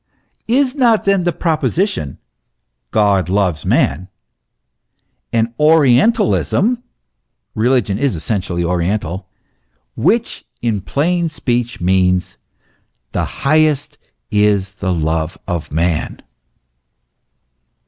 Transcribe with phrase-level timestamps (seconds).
[0.47, 2.17] Is not then the proposition,
[2.89, 4.07] "God loves man"
[5.31, 6.81] an orientalism
[7.53, 9.27] (religion is essentially oriental),
[9.95, 12.37] which in plain speech means,
[13.11, 13.99] the highest
[14.31, 16.23] is the love of man